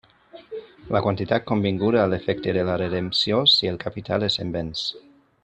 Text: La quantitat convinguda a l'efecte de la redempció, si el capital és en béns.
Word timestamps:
La 0.95 1.01
quantitat 1.07 1.45
convinguda 1.51 2.01
a 2.03 2.07
l'efecte 2.13 2.57
de 2.59 2.65
la 2.71 2.79
redempció, 2.83 3.43
si 3.59 3.71
el 3.75 3.79
capital 3.85 4.27
és 4.31 4.41
en 4.47 4.57
béns. 4.59 4.85